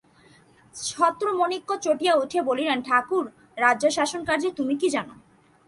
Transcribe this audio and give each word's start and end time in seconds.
ছত্রমাণিক্য 0.75 1.69
চটিয়া 1.81 2.13
উঠিয়া 2.15 2.43
বলিলেন, 2.43 2.79
ঠাকুর, 2.81 3.25
রাজ্যশাসনকার্যের 3.57 4.53
তুমি 4.53 4.73
কী 4.75 4.87
জানো? 4.89 5.13